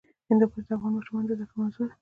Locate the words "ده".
1.85-1.89